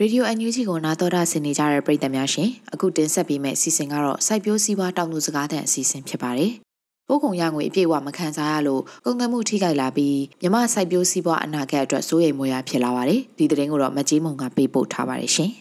[0.00, 6.52] ရေဒီယိုအန်ယူဂျီကိုနာတော်တာဆင်နေကြတဲ့ပရိသတ်များရှင်အခုတင်ဆက်ပေးမယ့်အစီအစဉ်ကတော့စိုက်ပျိုးစည်းဝါးတောင်သူစကားသံအစီအစဉ်ဖြစ်ပါတယ်။
[7.08, 15.50] ပို့ကုန်ရငွေအပြည့်အဝမခံစားရလို့ကုန်သွယ်မှုထိခိုက်လာပြီးမြမစိုက်ပျိုးစည်းဝါးအနာဂတ်အတွက်စိုးရိမ်မွေရဖြစ်လာပါတယ်။ဒီသတင်းကိုတော့မကြီးမုံကပေးပို့ထားပါတယ်ရှင်။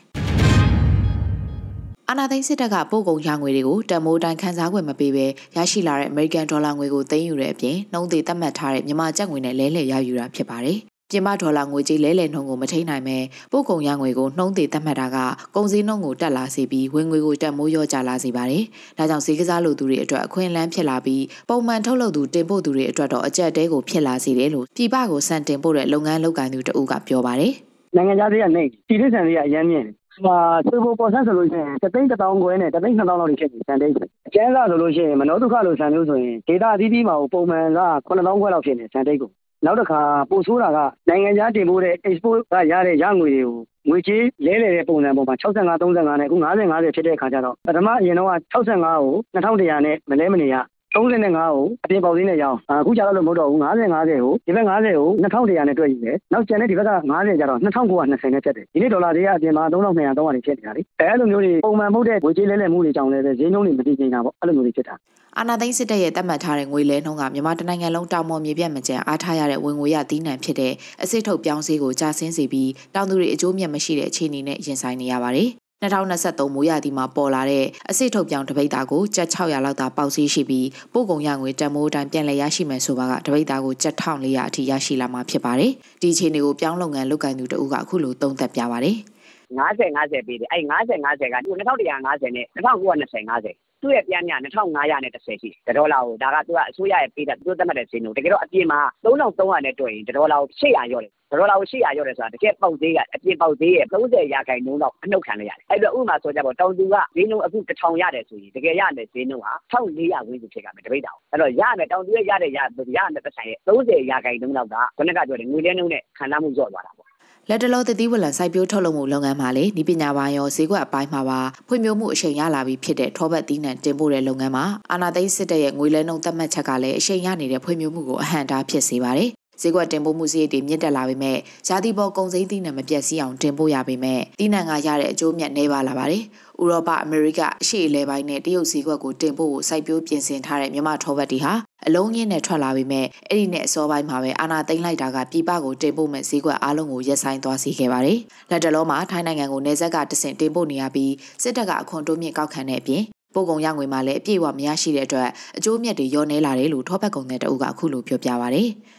[2.10, 5.26] အာနာသိန်းစစ်တပ်ကပို့ကုန်ရငွေတွေကိုတမိုးတိုင်းခန်းစားခွင့်မပေးဘဲ
[5.56, 10.80] ရရှိလာတဲ့ American Dollar ငွေကိုသိမ်းယူတဲ့အပြင်နှုံးသေးသတ်မှတ်ထားတဲ့မြန်မာကျပ်ငွေနဲ့လဲလှယ်ရယူတာဖြစ်ပါတယ်
[11.12, 13.18] ပြင်ပဒေါ်လာငွေကြေးလဲလှယ်နှုန်းကိုမထိနိုင်ပဲ
[13.52, 15.18] ပို့ကုန်ရငွေကိုနှုံးသေးသတ်မှတ်တာက
[15.56, 18.64] ကုန်စည်နှုန်းကိုတက်လာစေပြီးဝင်ငွေကိုတက်မိုးရော့ကျလာစေပါတယ်။
[18.98, 27.54] ဒါကြောင့်ဈေးကစားလိုသူတွေအတွက်အခွင့်အလမ်းဖြစ်လာပြီးပုံမှန်ထုတ်လုပ်သူတင်ပို့သူတွေအတွက်တော့အကျက်တဲကိုဖြစ်လာစေတယ်လို့ပြည်ပကိုစံတင်ပို့တဲ့လုပ်ငန်းလုပ်ကိုင်သူတဦးကပြောပါတယ်။
[27.96, 29.94] နိုင်ငံခြားသေးကနေပြည်ထဆန်သေးကအရမ်းမြင့်တယ်။
[30.26, 30.38] ဟာ
[30.68, 33.94] ဆွေပေါ်ပေါ်ဆန်းဆိုလို့ရှိရင်တသိန်းတစ်တောင်းခွဲနဲ့တသိန်းနှစ်တောင်းလောက်ဖြစ်နေစံတိတ်
[34.28, 39.32] အကျန်းစားဆိုလို့ရှိရင်မနောဒုက္ခလို့ဆန်လို့ဆိုရင်ဒေတာအသီးသီးမှာပုံမှန်က9000ခွဲလောက်ဖြစ်နေစံတိတ်ကို
[39.66, 40.80] နောက်တစ်ခါပိုဆိုးတာက
[41.10, 43.58] နိုင်ငံခြားတင်ပို့တဲ့ export ကရတဲ့ရငွေတွေကို
[43.90, 50.56] ငွေကြေးလဲလှယ်တဲ့ပုံစံပေါ်မှာ65 35နဲ့အခု50 50ဖြစ်တဲ့အခါကျတော့ပထမအရင်တော့65ကို2100နဲ့မလဲမနေရ
[50.98, 64.96] 35ကိုအပြင်ပေါက်သေးနဲ့ရအောင်အခုကျတော့လို့မဟုတ်တော့ဘူး50 50ကိုဒီဘက်50ကို2100နဲ့တွက်ယူတယ်နောက်ကျန်တဲ့ဒီဘက်က50ကျတော့2920နဲ့ဖြတ်တယ်ဒီနေ့ဒေါ်လာတွေကအပြင်မှာ3200 300ဖြစ်နေတာလေအဲလိုမျိုးတွေပုံမှန်မှုတဲ့ငွေကြေးလဲလှယ်မှုတွေကြောင့်လည်းဈေးနှုန်းတွေမတည်ငြိမ်တာပေါ့အဲ့လိုမျိုးတွေဖြစ်တာ
[65.38, 70.74] အာနာသိန်းစစ်တပ်ရဲ့တတ်မှတ်ထားတဲ့ငွေလဲနှုန်းကမြန်မာတနိုင်ငံလုံးတောင်ပေါ်မြေပြတ်မကျန်အားထားရတဲ့ဝင်ငွေရတီးနှံဖြစ်တဲ့
[71.04, 75.50] အစစ်ထုတ်ပြောင်းစည်းကိုကြာဆင်းစေပြီးတောင်သူတွေအကျိုးမြတ်မရှိတဲ့အခြေအနေနဲ့ရင်ဆိုင်နေရပါတယ်
[75.84, 88.96] 2023မိုးရာသီမှာပေါ်လာတဲ့အစစ်ထုတ်ပြောင်းတပိတ်သားကိုကျပ်600လောက်သာပေါက်စီးရှိပြီးပို့ကုန်ရငွေတန်မိုးတိုင်းပြန်လည်ရရှိမယ်ဆိုပါကတပိတ်သားကိုကျပ်1400အထိရရှိလာမှာဖြစ်ပါတယ်။ဒီအခြေအနေကိုပြောင်းလုပ်ငန်းလုပ်ကိုင်သူတဦးကအခုလိုသုံးသပ်ပြပါတယ်။
[89.60, 117.08] 50 50ပေးတယ်အဲ့50 50က2150နဲ့1920 50 သူ့ရဲ့ပြန်ည2500နဲ့30ရှိတယ်ဒေါ်လာကိုဒါကသူကအစိုးရရဲ့ပေးတာသူသတ်မှတ်တဲ့ဈေးနှုန်းတကယ်တော့အပြင်မှာ3300နဲ့တွက်ရင်ဒေါ်လာကို800ရော့တယ်ဒေါ်လာကို800ရော့တယ်ဆိုတာတကယ်ပေါက်သေးကအပြင်ပေါက်သေးရဲ့30ရာခိုင်နှုန်းတော့အနှုတ်ခံလိုက်ရတယ်အဲ့တော့ဥပမာဆိုကြပါတောင်သူကဈေးနှုန်းအခု1000ရတယ်ဆိုရင်တကယ်ရတဲ့ဈေးနှုန်းဟာ1400ဝန်းကျင်ဖြစ်ကြမယ်တပိတ်တောင်အဲ့တော့ရမယ်တောင်သူရဲ့ရတဲ့ရရတဲ့ပတ်ဆိုင်ရဲ့30ရာခိုင်နှုန်းလောက်ကခုနကပြောတယ်ငွေလဲနှုန်းနဲ့ခံစားမှုကျော့သွားတာပေါ့
[117.50, 129.30] လက်တလောသတိဝလံစိုက်ပျိုးထုတ်လုပ်မှုလုပ်ငန်းမှာလေဤပညာပိုင်းရောဈေးကွက်အပိုင်းမှာပါဖွံ့ဖြိုးမှုအရှိန်ရလာပြီးဖြစ်တဲ့ထောပတ်သီးနှံတင်ပို့တဲ့လုပ်ငန်းမှာအာနာသိန်းစစ်တပ်ရဲ့ငွေလဲနှုန်းသတ်မှတ်ချက်ကလည်းအရှိန်ရနေတဲ့ဖွံ့ဖြိုးမှုကိုအဟန့်တားဖြစ်စေပါတယ်
[129.62, 131.38] ဈေးကွက်တင်ပို့မှုစရိတ်တွေမြင့်တက်လာပေမဲ့
[131.68, 136.24] ဈာတိပေါ်ကုန်စည်သီးနှံမပြတ်စည်းအောင်တင်ပို့ရပေမဲ့သီးနှံကရတဲ့အကျိုးမြတ်နှဲပါလာပါတယ်။
[136.62, 141.54] ဥရောပအမေရိကအရှေ့အလယ်ပိုင်းနဲ့တရုတ်ဈေးကွက်ကိုတင်ပို့ဖို့စိုက်ပျိုးပြင်ဆင်ထားတဲ့မြန်မာထောပတ်တီဟာ
[141.88, 148.20] အလုံးရင်းနဲ့ထွက်လာပေမဲ့အဲ့ဒီနဲ့အစောပိုင်းမှာပဲအာနာသိမ့်လိုက်တာကပြည်ပကိုတင်ပို့မဲ့ဈေးကွက်အားလုံးကိုရက်ဆိုင်သွားစေခဲ့ပါတယ်။
[148.50, 151.14] လက်တလုံးမှာထိုင်းနိုင်ငံကိုနေဆက်ကတဆင့်တင်ပို့နေရပြီး
[151.44, 153.04] စစ်တပ်ကအခွန်တိုးမြင့်ကောက်ခံတဲ့အပြင်
[153.34, 158.66] ပို့ကုန်ရငွေမှာလည်းအပြည့်အဝမရရှိတဲ့အတွက်အကျိုးမြတ်တွေရောနေလာတယ်လို့ထောပတ်ကုန်တဲ့တအုပ်ကအခုလိုပြောပြပါဗျာ။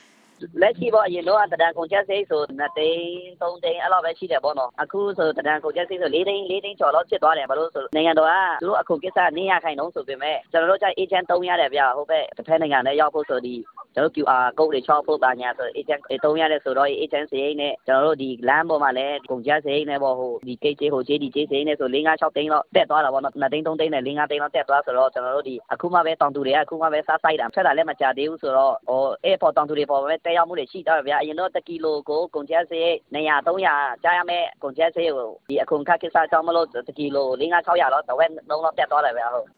[0.60, 3.02] လက်ရှိပေါ့အရင်တော့တဒံကုန်ချက်စိတ်ဆို2သိန်း
[3.40, 13.54] 3သိန်းအဲ့လိုပဲရှိတယ်ပေါ့နော်အခုဆိုတဒံကုန်ချက်စိတ်ဆို4သိန်း4သိန်းကျော်လောက်ဖြစ်သွားတယ်ဘာလို့ဆိုနိုင်ငံတော်ကသူတို့အခုကိစ္စနေရခိုင်တော့ဆိုပေမဲ့ကျွန်တော်တို့ကြ agent 3ရတယ်ဗျဟုတ်ပဲတစ်ဖက်နိုင်ငံနဲ့ရောက်ဖို့ဆိုဒီ
[13.94, 22.22] ကျွန်တော် QR code တွေချောက်ဖို့ပါညာဆို agent 3ရတယ်ဆိုတော့ agent စရိတ်နဲ့ကျွန်တော်တို့ဒီ land ပေါ်မှာလည်းကုန်ချက်စရိတ်နဲ့ပေါ့ဟိုဒီ case ဟို JD စရိတ်နဲ့ဆို4 5
[22.22, 39.48] 6သိန်းလောက်တက်သွားတာပေါ့နော်2သိန်း3သိန်းနဲ့4 5သိန်းလောက်တက်သွားဆိုတော့ကျွန်တော်တို့ဒီအခုမှပဲတောင်သူတွေကအခုမှပဲစားဆိုင်တာဆက်တာလည်းမကြသေးဘူးဆိုတော့ဟို airport တောင်သူတွေပေါ်ပဲတက်ရောက်မှုတွေရှိတော့ဗျာအရင်တော့1ကီလိုကိုကုန်ကျစရိတ်200 300ကြားရမယ်ကုန်ကျစရိတ်ကိုဒီအခုခက်ကိစ္စအကြောင်းမလို့1ကီလို5 600လောက်တော့ဝက်လုံးလောက်တက်သွားတယ်ဗျာဟုတ်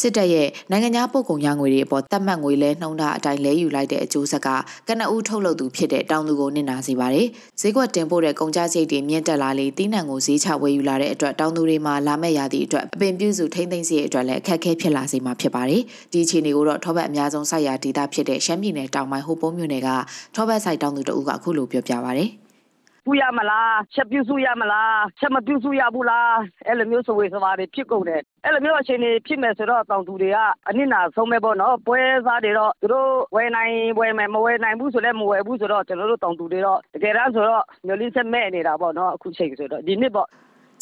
[0.00, 4.48] စစ်တပ်ရဲ့နိုင်ငံခြားပို့ကုန်ရငွေတွေအပေါ်တတ်မှတ်ငွေလဲနှုံးတာအတိုင်းလဲယူလိုက်တဲ့အကျိုးဆက်က
[4.88, 7.26] ကနအူးထုတ်လုပ်သူဖြစ်တဲ့တောင်သူကိုနစ်နာစေပါတယ်။
[7.60, 15.82] ဈေးကွက်တင်ပို့တဲ့ကုန်ကျစရိတ်တွေမြင့်တက်လာလေတီးနှံကိုဈေးချဝယ်ယူလာတဲ့အတွက်တောင်သူတွေမှာလာမဲ့ရာသီအတွက်အပင်ပြုစုထိမ့်သိမ့်စီအတွက်လည်းအခက်အခဲဖြစ်လာစေမှာဖြစ်ပါတယ်။
[16.12, 19.88] ဒီအခြေအနေကိုတော့ထောပတ်အများဆုံးစိုက်ရာဒေသဖြစ်တဲ့ရှမ်းပြည်နယ်တောင်ပိုင်းဟိုပုံးမြို့နယ်က
[20.34, 22.28] ထောပတ်စိုက်တောင်သူတအုပ်ကအခုလိုပြောပြပါဗျာ။
[23.04, 26.34] ပူရမလားချက်ပြုစုရမလားချက်မပြုစုရဘူးလား
[26.66, 40.28] အဲ့လိုမျိုးဆိုဝေစပါတွေဖြစ်ကုန်တယ်အဲ့လိုမျိုးအခြေအနေဖြစ်မယ်ဆိုတော့တောင်သူတွေကအနစ်နာဆုံးမဲ့ပေါ့နော်ပွဲစားတွေတော့သူတို့ဝယ်နိုင်ဝယ်မယ်မဝယ်နိုင်ဘူးဆိုလည်းမဝယ်ဘူးဆိုတော့ကျွန်တော်တို့တောင်သူတွေတော့တကယ်တမ်းဆိုတော့မျိုးလေးဆက်မဲ့နေတာပေါ့နော်အခုချိန်ဆိုတော့ဒီနှစ်ပေါ့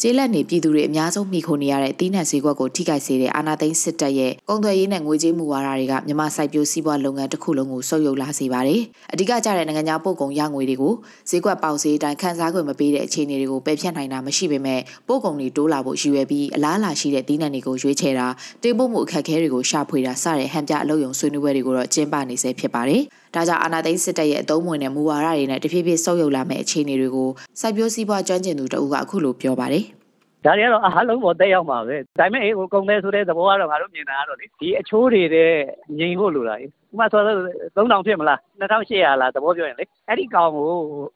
[0.03, 8.81] ကျေးလက်နေပြည်သူတွေအများဆုံးမိခိုနေရတဲ့တီးနှံဈေးကွက်ကိုထိခိုက်စေတဲ့အာဏာသိမ်းစစ်တပ်ရဲ့ကုန်သွယ်ရေးနဲ့ငွေကြေးမူဝါဒတွေကမြန်မာစိုက်ပျိုးစီးပွားလုပ်ငန်းတစ်ခုလုံးကိုဆုပ်ယုပ်လာစေပါတယ်။
[9.13, 10.93] အဓိကကျတဲ့နိုင်ငံခြားပို့ကုန်ရငွေတွေကို
[11.29, 18.27] ဈေးကွက်ပေါက်ဈေးအတိုင်းခန်းစားခွင့်မပေးတဲ့အခြေအနေတွေကိုပယ်ဖျက်နိုင်တာမရှိပေမဲ့ပို့ကုန်တွေတိုးလာဖို့ရည်ရွယ်ပြီးအလားအလာရှိတဲ့တီးနှံတွေကိုရွေးချယ်တာ
[18.63, 23.03] တင်ပို့မှုအခက်အခဲတွေကိုရှာဖွေတာစတဲ့ဟန်ပြအလုပ်ရုံဆွေးနွေးပွဲတွေကိုတော့ကျင်းပနေဆဲဖြစ်ပါတယ်။
[23.35, 27.29] ဒါကြောင့်အာဏာသိမ်းစစ်တပ်ရဲ့အသုံးဝင်တဲ့မူဝါဒတွေနဲ့တဖြည်းဖြည်းဆုပ်ယုပ်လာမယ့်အခြေအနေတွေကို
[27.59, 29.85] စိုက်ပျိုးစီးပွားကျွမ်းကျင်သူတဦးကအခုလိုပြောပါတယ်။
[30.45, 35.51] ဒါတွေကတော့အားလုံးပေါ်တက်ရောက်မှာပဲဒါပေမဲ့ဟိုကုန်တယ်ဆိုတဲ့သဘောကတော့ငါတို့မြင်တာကတော့လေဒီအချိုးတွေတဲ့
[35.99, 37.37] ငြိမ်ဖို့လိုတာလေဥပမာဆိုတော့
[37.77, 40.67] 3000ဖြစ်မလား2800လားသဘောပြောရင်လေအဲ့ဒီကောင်ကို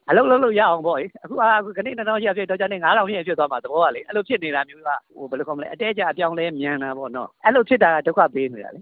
[0.09, 8.79] အလုပ်လုပ်လို့ရအောင်ပေါ့အခုအခုခဏ2800ဖြစ်တော့ကျနေ9000ဖြစ်ဖြစ်သွားမှာသဘောကလေအဲ့လိုဖြစ်နေတာမျိုးကဟိုဘယ်လိုခေါ်မလဲအတဲကြအပြောင်းလဲမြန်တာပေါ့နော်အဲ့လိုဖြစ်တာကဒုက္ခပေးနေတာလေ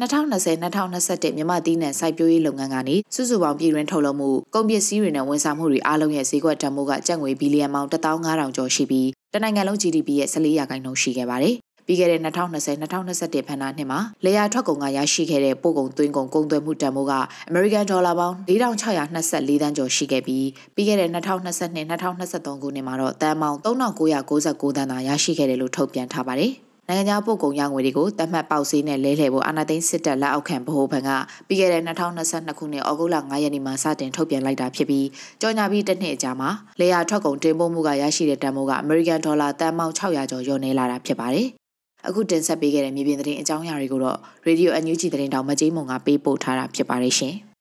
[0.00, 11.56] 2020-2021မြန်မာတည်နယ်စိုက်ပျိုးရေးလုပ်ငန်းကနေစုစုပေါင်းပြည်တွင်းထုတ်လုပ်မှုကုန်ပစ္စည်းတွေနဲ့ဝန်ဆောင်မှုတွေအားလုံးရဲ့ဈေးကွက်တန်ဖိုးကကျပ်ငွေဘီလီယံပေါင်း15000ကျော်ရှိပြီးတနိုင်ငံလုံး GDP ရဲ့14ရာခိုင်နှုန်းရှိခဲ့ပါတယ်။
[11.86, 17.12] ပြီးခဲ့တဲ့2020-2021ဘဏ္ဍာနှစ်မှာလေယာထွက်ကုန်ကရရှိခဲ့တဲ့ပို့ကုန်သွင်းကုန်ကုန်သွယ်မှုတန်ဖိုးက
[17.48, 26.52] အမေရိကန်ဒေါ်လာပေါင်း4624သန်းကျော်ရှိခဲ့ပြီးပြီးခဲ့တဲ့2022-2023ခုနှစ်မှာတော့တန်ပေါင်း3999သန်းသာရရှိခဲ့တယ်လို့ထုတ်ပြန်ထားပါတယ်။
[26.92, 31.10] နိုင်ငံခြားပို့ကုန်ရငွေတွေကိုတတ်မှတ်ပေါက်ဈေးနဲ့လဲလှယ်ဖို့အာဏာသိမ်းစစ်တပ်လက်အောက်ခံဗဟိုဘဏ်က
[31.46, 35.06] ပြီးခဲ့တဲ့2022ခုနှစ်ဩဂုတ်လ9ရက်နေ့မှာစတင်ထုတ်ပြန်လိုက်တာဖြစ်ပြီး
[35.40, 36.50] ကြော်ညာပြီးတစ်နှစ်အကြာမှာ
[36.80, 41.46] လေယာထွက်ကုန်တင်ပို့မှုကရရှိတဲ့တန်ဖိုးကအမေရိကန်ဒေါ်လာတန်ပေါင်း600ကျော်လျော့နေလာတာဖြစ်ပါတယ်။
[42.08, 47.36] အခုတင်ဆက်ပေးခဲ့တဲ့မြေပြင်သတင်းအကြောင်းအရာတွေကိုတော့ Radio NUG သတင်းတောင်မကြီးမုံကပေးပို့ထားတာဖြစ်ပါတယ်ရှင်။